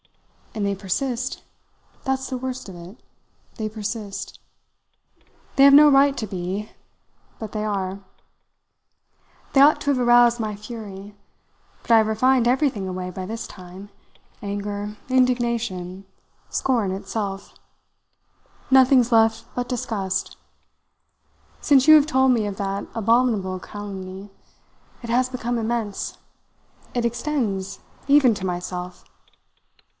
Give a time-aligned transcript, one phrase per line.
[0.55, 1.43] And they persist.
[2.05, 2.97] That's the worst of it
[3.55, 4.39] they persist.
[5.55, 6.71] They have no right to be
[7.39, 7.99] but they are.
[9.53, 11.15] They ought to have aroused my fury.
[11.83, 13.89] But I have refined everything away by this time
[14.41, 16.05] anger, indignation,
[16.49, 17.53] scorn itself.
[18.71, 20.35] Nothing's left but disgust.
[21.61, 24.31] Since you have told me of that abominable calumny,
[25.03, 26.17] it has become immense
[26.95, 29.05] it extends even to myself."